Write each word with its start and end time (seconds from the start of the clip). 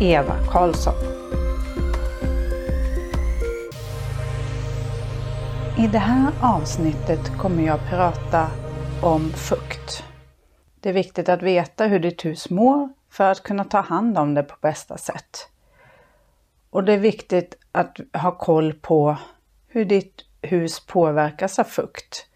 Eva 0.00 0.36
Karlsson. 0.50 0.94
I 5.78 5.86
det 5.86 5.98
här 5.98 6.32
avsnittet 6.40 7.38
kommer 7.38 7.62
jag 7.66 7.80
prata 7.90 8.48
om 9.02 9.30
fukt. 9.30 10.04
Det 10.80 10.88
är 10.88 10.92
viktigt 10.92 11.28
att 11.28 11.42
veta 11.42 11.86
hur 11.86 11.98
ditt 11.98 12.24
hus 12.24 12.50
mår 12.50 12.88
för 13.10 13.30
att 13.30 13.42
kunna 13.42 13.64
ta 13.64 13.80
hand 13.80 14.18
om 14.18 14.34
det 14.34 14.42
på 14.42 14.56
bästa 14.60 14.98
sätt. 14.98 15.48
Och 16.70 16.84
det 16.84 16.92
är 16.92 16.98
viktigt 16.98 17.58
att 17.72 18.00
ha 18.12 18.38
koll 18.38 18.72
på 18.72 19.16
hur 19.68 19.84
ditt 19.84 20.24
hus 20.42 20.86
påverkas 20.86 21.58
av 21.58 21.64
fukt. 21.64 22.26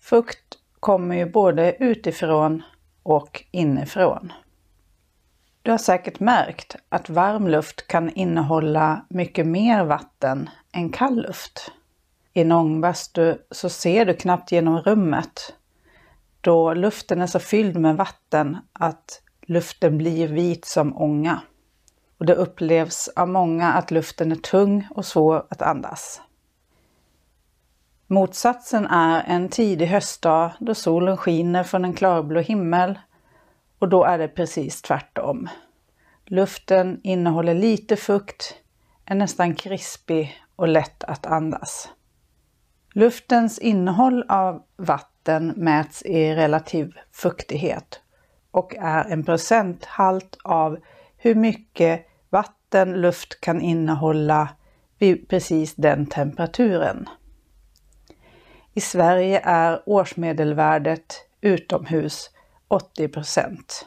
Fukt 0.00 0.58
kommer 0.80 1.16
ju 1.16 1.26
både 1.30 1.76
utifrån 1.78 2.62
och 3.02 3.44
inifrån. 3.50 4.32
Du 5.68 5.72
har 5.72 5.78
säkert 5.78 6.20
märkt 6.20 6.76
att 6.88 7.10
varm 7.10 7.48
luft 7.48 7.86
kan 7.86 8.10
innehålla 8.10 9.04
mycket 9.08 9.46
mer 9.46 9.84
vatten 9.84 10.50
än 10.72 10.90
kall 10.90 11.22
luft. 11.22 11.72
I 12.32 12.40
en 12.40 12.52
ångbastu 12.52 13.36
så 13.50 13.68
ser 13.68 14.06
du 14.06 14.14
knappt 14.14 14.52
genom 14.52 14.80
rummet 14.80 15.54
då 16.40 16.74
luften 16.74 17.20
är 17.20 17.26
så 17.26 17.38
fylld 17.38 17.76
med 17.76 17.96
vatten 17.96 18.56
att 18.72 19.22
luften 19.46 19.98
blir 19.98 20.28
vit 20.28 20.64
som 20.64 20.96
ånga. 20.96 21.40
Och 22.18 22.26
det 22.26 22.34
upplevs 22.34 23.08
av 23.16 23.28
många 23.28 23.72
att 23.72 23.90
luften 23.90 24.32
är 24.32 24.36
tung 24.36 24.88
och 24.90 25.04
svår 25.04 25.46
att 25.50 25.62
andas. 25.62 26.20
Motsatsen 28.06 28.86
är 28.86 29.22
en 29.26 29.48
tidig 29.48 29.86
höstdag 29.86 30.52
då 30.60 30.74
solen 30.74 31.16
skiner 31.16 31.64
från 31.64 31.84
en 31.84 31.94
klarblå 31.94 32.40
himmel 32.40 32.98
och 33.78 33.88
då 33.88 34.04
är 34.04 34.18
det 34.18 34.28
precis 34.28 34.82
tvärtom. 34.82 35.48
Luften 36.26 37.00
innehåller 37.02 37.54
lite 37.54 37.96
fukt, 37.96 38.54
är 39.04 39.14
nästan 39.14 39.54
krispig 39.54 40.36
och 40.56 40.68
lätt 40.68 41.04
att 41.04 41.26
andas. 41.26 41.88
Luftens 42.92 43.58
innehåll 43.58 44.24
av 44.28 44.62
vatten 44.76 45.52
mäts 45.56 46.02
i 46.02 46.34
relativ 46.34 46.92
fuktighet 47.12 48.00
och 48.50 48.76
är 48.76 49.04
en 49.04 49.24
procenthalt 49.24 50.38
av 50.44 50.78
hur 51.16 51.34
mycket 51.34 52.06
vatten 52.30 52.92
luft 53.00 53.40
kan 53.40 53.60
innehålla 53.60 54.48
vid 54.98 55.28
precis 55.28 55.74
den 55.74 56.06
temperaturen. 56.06 57.08
I 58.74 58.80
Sverige 58.80 59.40
är 59.44 59.82
årsmedelvärdet 59.86 61.14
utomhus 61.40 62.30
80 62.68 63.86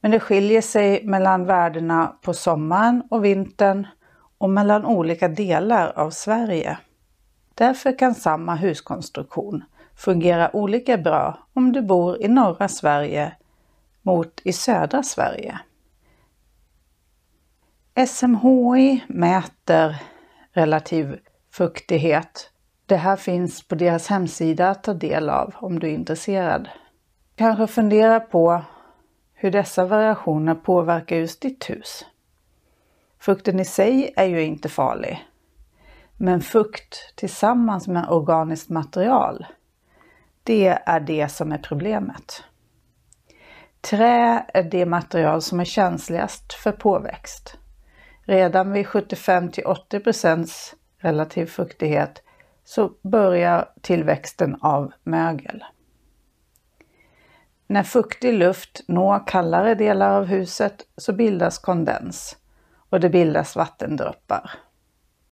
Men 0.00 0.10
det 0.10 0.20
skiljer 0.20 0.60
sig 0.60 1.04
mellan 1.04 1.46
värdena 1.46 2.16
på 2.22 2.34
sommaren 2.34 3.02
och 3.10 3.24
vintern 3.24 3.86
och 4.38 4.50
mellan 4.50 4.84
olika 4.84 5.28
delar 5.28 5.92
av 5.98 6.10
Sverige. 6.10 6.78
Därför 7.54 7.98
kan 7.98 8.14
samma 8.14 8.54
huskonstruktion 8.54 9.64
fungera 9.96 10.56
olika 10.56 10.98
bra 10.98 11.38
om 11.52 11.72
du 11.72 11.82
bor 11.82 12.22
i 12.22 12.28
norra 12.28 12.68
Sverige 12.68 13.32
mot 14.02 14.40
i 14.44 14.52
södra 14.52 15.02
Sverige. 15.02 15.58
SMHI 18.08 19.04
mäter 19.08 19.96
relativ 20.52 21.18
fuktighet 21.50 22.50
det 22.86 22.96
här 22.96 23.16
finns 23.16 23.68
på 23.68 23.74
deras 23.74 24.08
hemsida 24.08 24.70
att 24.70 24.82
ta 24.82 24.94
del 24.94 25.30
av 25.30 25.54
om 25.56 25.78
du 25.78 25.86
är 25.86 25.94
intresserad. 25.94 26.68
Kanske 27.36 27.66
fundera 27.66 28.20
på 28.20 28.62
hur 29.34 29.50
dessa 29.50 29.84
variationer 29.84 30.54
påverkar 30.54 31.16
just 31.16 31.40
ditt 31.40 31.70
hus. 31.70 32.06
Fukten 33.18 33.60
i 33.60 33.64
sig 33.64 34.12
är 34.16 34.24
ju 34.24 34.42
inte 34.42 34.68
farlig. 34.68 35.28
Men 36.16 36.40
fukt 36.40 37.14
tillsammans 37.16 37.88
med 37.88 38.08
organiskt 38.08 38.70
material, 38.70 39.46
det 40.42 40.68
är 40.86 41.00
det 41.00 41.28
som 41.28 41.52
är 41.52 41.58
problemet. 41.58 42.44
Trä 43.80 44.46
är 44.54 44.62
det 44.62 44.86
material 44.86 45.42
som 45.42 45.60
är 45.60 45.64
känsligast 45.64 46.52
för 46.52 46.72
påväxt. 46.72 47.58
Redan 48.22 48.72
vid 48.72 48.86
75 48.86 49.48
80% 49.50 50.74
relativ 50.98 51.46
fuktighet 51.46 52.22
så 52.64 52.92
börjar 53.02 53.68
tillväxten 53.80 54.56
av 54.60 54.92
mögel. 55.02 55.64
När 57.68 57.82
fuktig 57.82 58.34
luft 58.34 58.80
når 58.88 59.26
kallare 59.26 59.74
delar 59.74 60.10
av 60.10 60.24
huset 60.24 60.86
så 60.96 61.12
bildas 61.12 61.58
kondens 61.58 62.36
och 62.90 63.00
det 63.00 63.10
bildas 63.10 63.56
vattendroppar. 63.56 64.50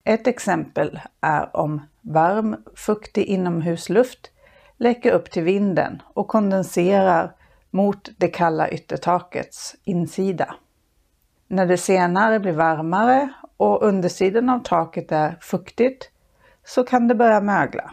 Ett 0.05 0.27
exempel 0.27 1.01
är 1.21 1.57
om 1.57 1.81
varm, 2.01 2.57
fuktig 2.75 3.25
inomhusluft 3.25 4.31
läcker 4.77 5.13
upp 5.13 5.31
till 5.31 5.43
vinden 5.43 6.03
och 6.15 6.29
kondenserar 6.29 7.35
mot 7.71 8.09
det 8.17 8.29
kalla 8.29 8.71
yttertakets 8.71 9.77
insida. 9.85 10.55
När 11.49 11.67
det 11.67 11.77
senare 11.77 12.41
blir 12.41 12.53
varmare 12.53 13.29
och 13.57 13.83
undersidan 13.83 14.51
av 14.51 14.59
taket 14.59 15.13
är 15.13 15.39
fuktigt 15.41 16.11
så 16.65 16.85
kan 16.85 17.09
det 17.09 17.15
börja 17.15 17.41
mögla. 17.41 17.91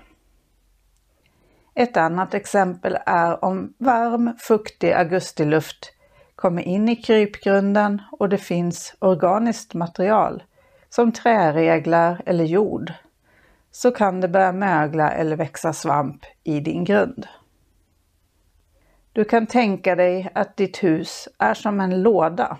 Ett 1.80 1.98
annat 1.98 2.34
exempel 2.34 2.98
är 3.06 3.46
om 3.46 3.74
varm, 3.78 4.34
fuktig 4.40 4.92
augustiluft 4.94 5.94
kommer 6.36 6.62
in 6.62 6.90
i 6.90 6.96
krypgrunden 6.96 8.02
och 8.12 8.30
det 8.30 8.38
finns 8.38 8.96
organiskt 9.00 9.74
material 9.74 10.44
som 10.90 11.12
träreglar 11.12 12.22
eller 12.26 12.44
jord. 12.44 12.94
Så 13.72 13.92
kan 13.92 14.22
det 14.22 14.28
börja 14.28 14.52
mögla 14.52 15.12
eller 15.12 15.36
växa 15.36 15.74
svamp 15.74 16.26
i 16.44 16.60
din 16.60 16.84
grund. 16.84 17.28
Du 19.14 19.26
kan 19.26 19.48
tänka 19.48 19.96
dig 19.96 20.32
att 20.36 20.58
ditt 20.58 20.84
hus 20.84 21.28
är 21.38 21.54
som 21.54 21.80
en 21.80 22.02
låda. 22.02 22.58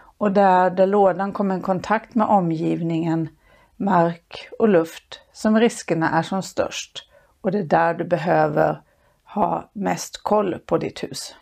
Och 0.00 0.32
där, 0.32 0.70
där 0.70 0.86
lådan 0.86 1.32
kommer 1.32 1.58
i 1.58 1.60
kontakt 1.60 2.14
med 2.14 2.26
omgivningen 2.26 3.28
mark 3.76 4.48
och 4.58 4.68
luft 4.68 5.20
som 5.32 5.60
riskerna 5.60 6.10
är 6.10 6.22
som 6.22 6.42
störst 6.42 7.07
och 7.40 7.50
det 7.50 7.58
är 7.58 7.62
där 7.62 7.94
du 7.94 8.04
behöver 8.04 8.82
ha 9.24 9.70
mest 9.72 10.22
koll 10.22 10.58
på 10.66 10.78
ditt 10.78 11.02
hus. 11.02 11.34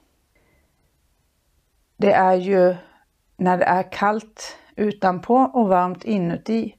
Det 1.96 2.12
är 2.12 2.34
ju 2.34 2.76
när 3.36 3.58
det 3.58 3.64
är 3.64 3.92
kallt 3.92 4.56
utanpå 4.76 5.34
och 5.34 5.68
varmt 5.68 6.04
inuti 6.04 6.76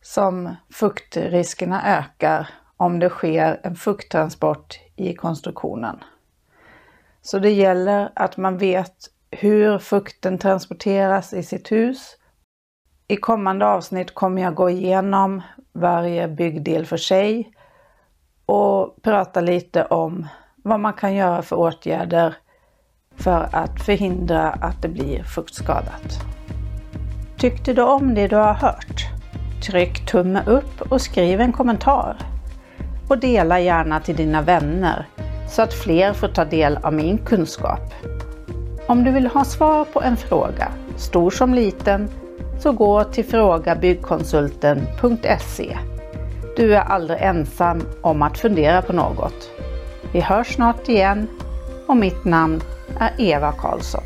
som 0.00 0.56
fuktriskerna 0.70 1.98
ökar 1.98 2.48
om 2.76 2.98
det 2.98 3.08
sker 3.08 3.60
en 3.62 3.76
fukttransport 3.76 4.78
i 4.96 5.14
konstruktionen. 5.14 6.04
Så 7.22 7.38
det 7.38 7.50
gäller 7.50 8.12
att 8.14 8.36
man 8.36 8.58
vet 8.58 8.96
hur 9.30 9.78
fukten 9.78 10.38
transporteras 10.38 11.32
i 11.32 11.42
sitt 11.42 11.72
hus 11.72 12.16
i 13.08 13.16
kommande 13.16 13.66
avsnitt 13.66 14.14
kommer 14.14 14.42
jag 14.42 14.54
gå 14.54 14.70
igenom 14.70 15.42
varje 15.72 16.28
byggdel 16.28 16.86
för 16.86 16.96
sig 16.96 17.52
och 18.48 19.02
prata 19.02 19.40
lite 19.40 19.84
om 19.84 20.28
vad 20.56 20.80
man 20.80 20.92
kan 20.92 21.14
göra 21.14 21.42
för 21.42 21.56
åtgärder 21.56 22.34
för 23.16 23.48
att 23.52 23.80
förhindra 23.80 24.50
att 24.50 24.82
det 24.82 24.88
blir 24.88 25.22
fuktskadat. 25.22 26.20
Tyckte 27.36 27.72
du 27.72 27.82
om 27.82 28.14
det 28.14 28.28
du 28.28 28.36
har 28.36 28.54
hört? 28.54 29.06
Tryck 29.66 30.06
tumme 30.06 30.42
upp 30.46 30.92
och 30.92 31.00
skriv 31.00 31.40
en 31.40 31.52
kommentar. 31.52 32.16
Och 33.08 33.18
dela 33.18 33.60
gärna 33.60 34.00
till 34.00 34.16
dina 34.16 34.42
vänner 34.42 35.06
så 35.48 35.62
att 35.62 35.74
fler 35.74 36.12
får 36.12 36.28
ta 36.28 36.44
del 36.44 36.76
av 36.76 36.92
min 36.92 37.18
kunskap. 37.18 37.94
Om 38.86 39.04
du 39.04 39.10
vill 39.10 39.26
ha 39.26 39.44
svar 39.44 39.84
på 39.84 40.02
en 40.02 40.16
fråga, 40.16 40.72
stor 40.96 41.30
som 41.30 41.54
liten, 41.54 42.08
så 42.58 42.72
gå 42.72 43.04
till 43.04 43.24
frågabyggkonsulten.se. 43.24 45.78
Du 46.58 46.74
är 46.74 46.80
aldrig 46.80 47.18
ensam 47.22 47.82
om 48.00 48.22
att 48.22 48.38
fundera 48.38 48.82
på 48.82 48.92
något. 48.92 49.50
Vi 50.12 50.20
hörs 50.20 50.54
snart 50.54 50.88
igen 50.88 51.28
och 51.86 51.96
mitt 51.96 52.24
namn 52.24 52.60
är 53.00 53.12
Eva 53.18 53.52
Karlsson. 53.52 54.02